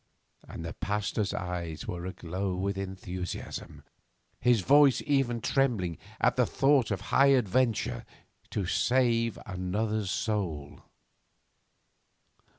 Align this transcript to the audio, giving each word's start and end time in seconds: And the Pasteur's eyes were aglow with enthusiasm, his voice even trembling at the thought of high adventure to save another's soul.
And 0.47 0.65
the 0.65 0.73
Pasteur's 0.73 1.31
eyes 1.31 1.87
were 1.87 2.07
aglow 2.07 2.55
with 2.55 2.75
enthusiasm, 2.75 3.83
his 4.39 4.61
voice 4.61 5.03
even 5.05 5.41
trembling 5.41 5.99
at 6.19 6.37
the 6.37 6.47
thought 6.47 6.89
of 6.89 6.99
high 7.13 7.27
adventure 7.37 8.03
to 8.49 8.65
save 8.65 9.37
another's 9.45 10.09
soul. 10.09 10.81